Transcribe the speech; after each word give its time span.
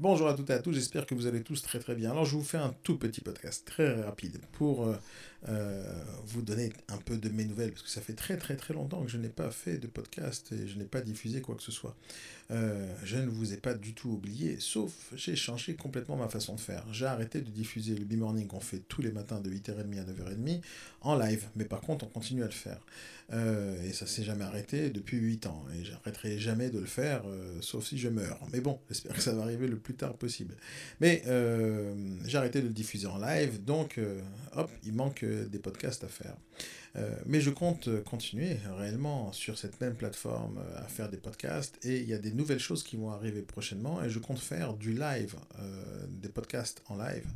Bonjour 0.00 0.28
à 0.28 0.32
toutes 0.32 0.48
et 0.48 0.54
à 0.54 0.60
tous, 0.60 0.72
j'espère 0.72 1.04
que 1.04 1.14
vous 1.14 1.26
allez 1.26 1.42
tous 1.42 1.60
très 1.60 1.78
très 1.78 1.94
bien. 1.94 2.12
Alors 2.12 2.24
je 2.24 2.34
vous 2.34 2.42
fais 2.42 2.56
un 2.56 2.74
tout 2.82 2.96
petit 2.96 3.20
podcast 3.20 3.66
très 3.66 4.00
rapide 4.00 4.40
pour 4.52 4.86
euh, 4.86 4.96
euh, 5.50 6.02
vous 6.32 6.42
donner 6.42 6.72
un 6.88 6.96
peu 6.98 7.16
de 7.16 7.28
mes 7.28 7.44
nouvelles, 7.44 7.70
parce 7.72 7.82
que 7.82 7.88
ça 7.88 8.00
fait 8.00 8.14
très 8.14 8.36
très 8.36 8.56
très 8.56 8.74
longtemps 8.74 9.02
que 9.02 9.10
je 9.10 9.18
n'ai 9.18 9.28
pas 9.28 9.50
fait 9.50 9.78
de 9.78 9.86
podcast 9.86 10.52
et 10.52 10.68
je 10.68 10.78
n'ai 10.78 10.84
pas 10.84 11.00
diffusé 11.00 11.40
quoi 11.40 11.54
que 11.54 11.62
ce 11.62 11.72
soit. 11.72 11.96
Euh, 12.50 12.92
je 13.04 13.16
ne 13.16 13.28
vous 13.28 13.52
ai 13.52 13.56
pas 13.56 13.74
du 13.74 13.94
tout 13.94 14.10
oublié, 14.10 14.56
sauf 14.58 14.92
j'ai 15.14 15.36
changé 15.36 15.74
complètement 15.74 16.16
ma 16.16 16.28
façon 16.28 16.54
de 16.54 16.60
faire. 16.60 16.84
J'ai 16.92 17.06
arrêté 17.06 17.40
de 17.40 17.50
diffuser 17.50 17.94
le 17.94 18.04
B-Morning 18.04 18.46
qu'on 18.46 18.60
fait 18.60 18.82
tous 18.88 19.02
les 19.02 19.12
matins 19.12 19.40
de 19.40 19.50
8h30 19.50 20.00
à 20.00 20.04
9h30 20.04 20.60
en 21.02 21.16
live, 21.16 21.46
mais 21.54 21.64
par 21.64 21.80
contre 21.80 22.06
on 22.06 22.08
continue 22.08 22.42
à 22.42 22.46
le 22.46 22.52
faire. 22.52 22.80
et 23.32 23.92
ça 23.92 24.06
s'est 24.06 24.24
jamais 24.24 24.44
arrêté 24.44 24.90
depuis 24.90 25.18
8 25.18 25.46
ans, 25.46 25.64
et 25.74 25.84
j'arrêterai 25.84 26.38
jamais 26.38 26.70
de 26.70 26.80
le 26.80 26.86
faire, 26.86 27.22
sauf 27.60 27.86
si 27.86 27.98
je 27.98 28.08
meurs. 28.08 28.40
Mais 28.52 28.60
bon, 28.60 28.80
j'espère 28.88 29.14
que 29.14 29.22
ça 29.22 29.32
va 29.32 29.42
arriver 29.42 29.68
le 29.68 29.78
plus 29.78 29.94
tard 29.94 30.14
possible. 30.14 30.56
Mais 31.00 31.22
euh, 31.26 31.94
j'ai 32.26 32.38
arrêté 32.38 32.60
de 32.60 32.68
le 32.68 32.72
diffuser 32.72 33.06
en 33.06 33.18
live, 33.18 33.64
donc 33.64 33.98
euh, 33.98 34.20
hop, 34.56 34.70
il 34.84 34.92
manque 34.92 35.22
euh, 35.22 35.46
des 35.46 35.58
podcasts 35.58 36.04
à 36.04 36.08
faire. 36.08 36.19
faire. 36.22 36.36
Mais 37.26 37.40
je 37.40 37.50
compte 37.50 37.88
continuer 38.04 38.56
réellement 38.76 39.32
sur 39.32 39.58
cette 39.58 39.80
même 39.80 39.94
plateforme 39.94 40.60
à 40.76 40.88
faire 40.88 41.08
des 41.08 41.16
podcasts 41.16 41.78
et 41.84 42.00
il 42.00 42.08
y 42.08 42.14
a 42.14 42.18
des 42.18 42.32
nouvelles 42.32 42.58
choses 42.58 42.82
qui 42.82 42.96
vont 42.96 43.10
arriver 43.10 43.42
prochainement 43.42 44.02
et 44.02 44.10
je 44.10 44.18
compte 44.18 44.40
faire 44.40 44.74
du 44.74 44.92
live, 44.92 45.36
des 46.08 46.28
podcasts 46.28 46.82
en 46.88 46.96
live 46.96 47.26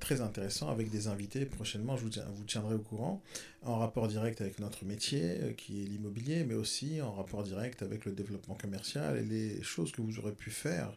très 0.00 0.20
intéressants 0.20 0.70
avec 0.70 0.90
des 0.90 1.06
invités 1.06 1.46
prochainement. 1.46 1.96
Je 1.96 2.04
vous, 2.04 2.10
vous 2.34 2.44
tiendrai 2.44 2.74
au 2.74 2.80
courant 2.80 3.22
en 3.62 3.78
rapport 3.78 4.08
direct 4.08 4.40
avec 4.40 4.58
notre 4.58 4.84
métier 4.84 5.54
qui 5.56 5.82
est 5.82 5.86
l'immobilier, 5.86 6.44
mais 6.44 6.54
aussi 6.54 7.00
en 7.02 7.12
rapport 7.12 7.42
direct 7.42 7.82
avec 7.82 8.04
le 8.04 8.12
développement 8.12 8.54
commercial 8.54 9.18
et 9.18 9.22
les 9.22 9.62
choses 9.62 9.92
que 9.92 10.00
vous 10.00 10.18
aurez 10.18 10.32
pu 10.32 10.50
faire, 10.50 10.92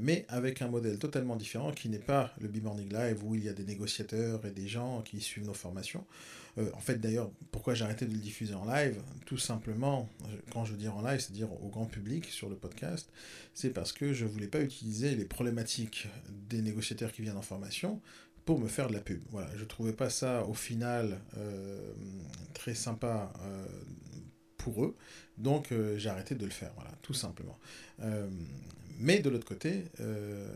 mais 0.00 0.26
avec 0.28 0.62
un 0.62 0.68
modèle 0.68 0.98
totalement 0.98 1.36
différent 1.36 1.72
qui 1.72 1.88
n'est 1.88 1.98
pas 1.98 2.32
le 2.40 2.48
B-Morning 2.48 2.92
Live 2.92 3.24
où 3.24 3.34
il 3.34 3.44
y 3.44 3.48
a 3.48 3.52
des 3.52 3.64
négociateurs 3.64 4.44
et 4.44 4.50
des 4.50 4.68
gens 4.68 5.02
qui 5.02 5.20
suivent 5.20 5.46
nos 5.46 5.54
formations. 5.54 6.04
Euh, 6.58 6.70
en 6.74 6.80
fait, 6.80 6.99
d'ailleurs, 7.00 7.30
pourquoi 7.50 7.74
j'ai 7.74 7.84
arrêté 7.84 8.06
de 8.06 8.12
le 8.12 8.18
diffuser 8.18 8.54
en 8.54 8.64
live 8.64 9.02
Tout 9.26 9.38
simplement, 9.38 10.08
quand 10.52 10.64
je 10.64 10.74
dis 10.74 10.88
en 10.88 11.02
live, 11.02 11.20
c'est-à-dire 11.20 11.52
au 11.62 11.68
grand 11.68 11.86
public 11.86 12.26
sur 12.26 12.48
le 12.48 12.56
podcast, 12.56 13.10
c'est 13.54 13.70
parce 13.70 13.92
que 13.92 14.12
je 14.12 14.24
ne 14.24 14.30
voulais 14.30 14.46
pas 14.46 14.60
utiliser 14.60 15.14
les 15.14 15.24
problématiques 15.24 16.08
des 16.48 16.62
négociateurs 16.62 17.12
qui 17.12 17.22
viennent 17.22 17.36
en 17.36 17.42
formation 17.42 18.00
pour 18.44 18.58
me 18.58 18.68
faire 18.68 18.88
de 18.88 18.94
la 18.94 19.00
pub. 19.00 19.20
Voilà, 19.30 19.48
je 19.56 19.64
trouvais 19.64 19.92
pas 19.92 20.10
ça 20.10 20.44
au 20.44 20.54
final 20.54 21.20
euh, 21.36 21.92
très 22.54 22.74
sympa 22.74 23.32
euh, 23.42 23.66
pour 24.56 24.84
eux, 24.84 24.96
donc 25.38 25.72
j'ai 25.96 26.10
arrêté 26.10 26.34
de 26.34 26.44
le 26.44 26.50
faire, 26.50 26.72
voilà, 26.76 26.90
tout 27.02 27.14
simplement. 27.14 27.58
Mais 29.00 29.20
de 29.20 29.30
l'autre 29.30 29.46
côté, 29.46 29.86
euh, 30.00 30.46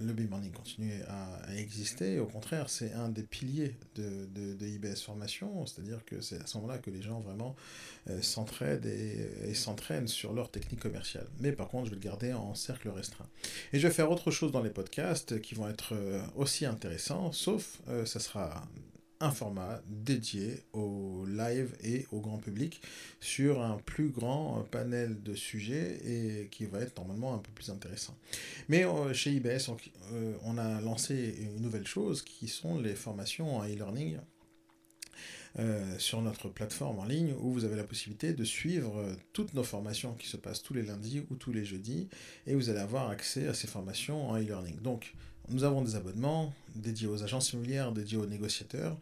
le 0.00 0.12
B-Morning 0.12 0.52
continue 0.52 1.02
à, 1.08 1.54
exister. 1.56 2.18
Au 2.18 2.26
contraire, 2.26 2.68
c'est 2.68 2.92
un 2.92 3.08
des 3.08 3.22
piliers 3.22 3.76
de, 3.94 4.26
de, 4.26 4.66
IBS 4.66 5.00
Formation, 5.04 5.66
c'est-à-dire 5.66 6.04
que 6.04 6.20
c'est 6.20 6.40
à 6.40 6.46
ce 6.46 6.58
moment-là 6.58 6.78
que 6.78 6.90
les 6.90 7.02
gens 7.02 7.20
vraiment 7.20 7.56
euh, 8.08 8.20
s'entraident 8.22 8.86
et, 8.86 9.54
s'entraînent 9.54 10.08
sur 10.08 10.32
leur 10.32 10.50
technique 10.50 10.80
commerciale. 10.80 11.26
Mais 11.40 11.52
par 11.52 11.68
contre, 11.68 11.86
je 11.86 11.90
vais 11.90 11.96
le 11.96 12.02
garder 12.02 12.32
en 12.32 12.54
cercle 12.54 12.88
restreint. 12.88 13.28
Et 13.72 13.78
je 13.78 13.86
vais 13.86 13.92
faire 13.92 14.10
autre 14.10 14.30
chose 14.30 14.52
dans 14.52 14.62
les 14.62 14.70
podcasts 14.70 15.40
qui 15.40 15.54
vont 15.54 15.68
être 15.68 15.94
euh, 15.94 16.20
aussi 16.36 16.66
intéressants, 16.66 17.32
sauf 17.32 17.80
ça 18.04 18.20
sera 18.20 18.66
un 19.20 19.30
format 19.30 19.80
dédié 19.88 20.62
au 20.72 21.05
live 21.36 21.76
et 21.84 22.06
au 22.12 22.20
grand 22.20 22.38
public 22.38 22.80
sur 23.20 23.62
un 23.62 23.78
plus 23.78 24.08
grand 24.08 24.66
panel 24.70 25.22
de 25.22 25.34
sujets 25.34 25.98
et 26.04 26.48
qui 26.50 26.64
va 26.64 26.80
être 26.80 26.96
normalement 26.96 27.34
un 27.34 27.38
peu 27.38 27.50
plus 27.52 27.70
intéressant. 27.70 28.16
Mais 28.68 28.84
euh, 28.84 29.12
chez 29.12 29.32
IBS, 29.32 29.70
euh, 30.12 30.34
on, 30.44 30.58
a 30.58 30.80
lancé 30.80 31.36
une 31.40 31.62
nouvelle 31.62 31.86
chose 31.86 32.22
qui 32.22 32.48
sont 32.48 32.78
les 32.78 32.94
formations 32.94 33.56
en 33.56 33.64
e-learning. 33.64 34.18
Euh, 35.58 35.98
sur 35.98 36.20
notre 36.20 36.50
plateforme 36.50 36.98
en 36.98 37.06
ligne 37.06 37.32
où 37.40 37.50
vous 37.50 37.64
avez 37.64 37.76
la 37.76 37.84
possibilité 37.84 38.34
de 38.34 38.44
suivre 38.44 39.02
toutes 39.32 39.54
nos 39.54 39.62
formations 39.62 40.12
qui 40.12 40.28
se 40.28 40.36
passent 40.36 40.62
tous 40.62 40.74
les 40.74 40.82
lundis 40.82 41.22
ou 41.30 41.36
tous 41.36 41.50
les 41.50 41.64
jeudis 41.64 42.10
et 42.46 42.54
vous 42.54 42.68
allez 42.68 42.80
avoir 42.80 43.08
accès 43.08 43.48
à 43.48 43.54
ces 43.54 43.66
formations 43.66 44.28
en 44.28 44.36
e-learning. 44.36 44.82
Donc 44.82 45.14
nous 45.48 45.64
avons 45.64 45.82
des 45.82 45.94
abonnements 45.96 46.52
dédiés 46.74 47.06
aux 47.06 47.22
agences 47.22 47.52
immobilières, 47.52 47.92
dédiés 47.92 48.18
aux 48.18 48.26
négociateurs, 48.26 48.96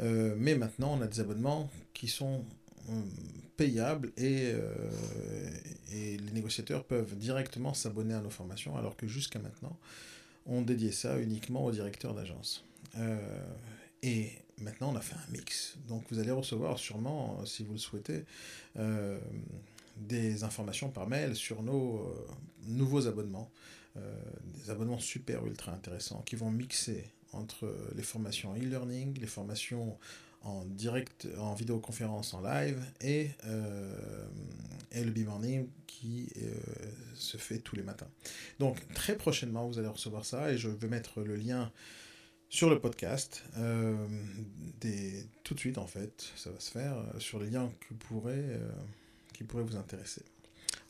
euh, 0.00 0.34
mais 0.36 0.54
maintenant 0.54 0.96
on 0.98 1.02
a 1.02 1.06
des 1.06 1.20
abonnements 1.20 1.70
qui 1.94 2.08
sont 2.08 2.44
euh, 2.88 2.92
payables 3.56 4.12
et, 4.16 4.52
euh, 4.52 5.50
et, 5.92 6.16
les 6.16 6.32
négociateurs 6.32 6.84
peuvent 6.84 7.16
directement 7.16 7.74
s'abonner 7.74 8.14
à 8.14 8.20
nos 8.20 8.30
formations, 8.30 8.76
alors 8.76 8.96
que 8.96 9.06
jusqu'à 9.06 9.38
maintenant, 9.38 9.76
on 10.46 10.62
dédiait 10.62 10.92
ça 10.92 11.18
uniquement 11.18 11.64
aux 11.64 11.72
directeurs 11.72 12.14
d'agence. 12.14 12.64
et 14.02 14.32
maintenant, 14.58 14.92
on 14.92 14.96
a 14.96 15.00
fait 15.00 15.14
un 15.14 15.32
mix. 15.32 15.76
Donc 15.88 16.04
vous 16.10 16.18
allez 16.18 16.30
recevoir 16.30 16.78
sûrement, 16.78 17.44
si 17.44 17.62
vous 17.62 17.72
le 17.72 17.78
souhaitez, 17.78 18.24
des 20.00 20.44
informations 20.44 20.90
par 20.90 21.08
mail 21.08 21.36
sur 21.36 21.62
nos 21.62 22.14
nouveaux 22.66 23.06
abonnements. 23.06 23.50
Euh, 23.96 24.14
des 24.54 24.70
abonnements 24.70 25.00
super 25.00 25.44
ultra 25.46 25.72
intéressants 25.72 26.22
qui 26.22 26.36
vont 26.36 26.52
mixer 26.52 27.10
entre 27.32 27.74
les 27.96 28.04
formations 28.04 28.54
e-learning, 28.54 29.18
les 29.18 29.26
formations 29.26 29.98
en 30.42 30.64
direct, 30.64 31.26
en 31.38 31.54
vidéoconférence, 31.54 32.32
en 32.32 32.40
live, 32.40 32.80
et, 33.00 33.30
euh, 33.46 34.26
et 34.92 35.02
le 35.02 35.10
B-Morning 35.10 35.66
qui 35.88 36.28
euh, 36.36 36.54
se 37.14 37.36
fait 37.36 37.58
tous 37.58 37.74
les 37.74 37.82
matins. 37.82 38.06
Donc 38.60 38.76
très 38.94 39.16
prochainement, 39.16 39.66
vous 39.66 39.80
allez 39.80 39.88
recevoir 39.88 40.24
ça, 40.24 40.52
et 40.52 40.56
je 40.56 40.68
vais 40.68 40.88
mettre 40.88 41.22
le 41.22 41.34
lien 41.34 41.72
sur 42.48 42.70
le 42.70 42.80
podcast, 42.80 43.44
des, 44.80 45.24
tout 45.44 45.54
de 45.54 45.60
suite 45.60 45.78
en 45.78 45.86
fait, 45.86 46.32
ça 46.36 46.50
va 46.50 46.58
se 46.58 46.70
faire, 46.70 46.96
sur 47.18 47.38
les 47.38 47.50
liens 47.50 47.72
que 47.80 47.94
pourrait, 47.94 48.58
qui 49.40 49.44
pourraient 49.44 49.64
vous 49.64 49.76
intéresser. 49.76 50.22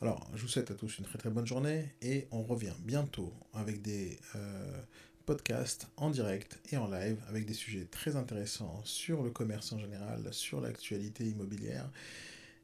Alors, 0.01 0.29
je 0.35 0.41
vous 0.41 0.49
souhaite 0.49 0.71
à 0.71 0.73
tous 0.73 0.97
une 0.97 1.05
très 1.05 1.17
très 1.17 1.29
bonne 1.29 1.47
journée 1.47 1.85
et 2.01 2.27
on 2.31 2.43
revient 2.43 2.73
bientôt 2.79 3.33
avec 3.53 3.81
des 3.81 4.19
euh, 4.35 4.81
podcasts 5.25 5.87
en 5.95 6.09
direct 6.09 6.59
et 6.69 6.75
en 6.75 6.91
live 6.91 7.17
avec 7.29 7.45
des 7.45 7.53
sujets 7.53 7.85
très 7.85 8.17
intéressants 8.17 8.81
sur 8.83 9.23
le 9.23 9.29
commerce 9.29 9.71
en 9.71 9.79
général, 9.79 10.27
sur 10.33 10.59
l'actualité 10.59 11.23
immobilière 11.23 11.89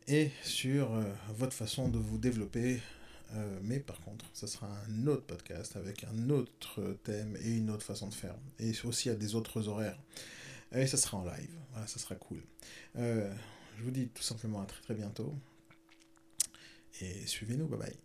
et 0.09 0.29
sur 0.43 0.93
euh, 0.93 1.03
votre 1.29 1.53
façon 1.53 1.87
de 1.87 1.97
vous 1.97 2.17
développer. 2.17 2.81
Euh, 3.33 3.59
mais 3.63 3.79
par 3.79 4.01
contre, 4.01 4.25
ce 4.33 4.45
sera 4.45 4.67
un 4.89 5.07
autre 5.07 5.23
podcast 5.23 5.77
avec 5.77 6.03
un 6.03 6.29
autre 6.29 6.97
thème 7.05 7.37
et 7.41 7.51
une 7.55 7.69
autre 7.69 7.85
façon 7.85 8.09
de 8.09 8.13
faire. 8.13 8.35
Et 8.59 8.73
aussi 8.83 9.09
à 9.09 9.15
des 9.15 9.35
autres 9.35 9.69
horaires. 9.69 9.99
Et 10.73 10.85
ça 10.85 10.97
sera 10.97 11.15
en 11.15 11.23
live. 11.23 11.55
Voilà, 11.71 11.87
ça 11.87 11.97
sera 11.97 12.15
cool. 12.15 12.41
je 12.93 13.83
vous 13.85 13.91
dis 13.91 14.09
tout 14.09 14.23
simplement 14.23 14.61
à 14.61 14.65
très 14.65 14.81
très 14.81 14.93
bientôt 14.93 15.33
et 17.01 17.25
suivez-nous. 17.27 17.67
Bye 17.67 17.79
bye. 17.79 17.97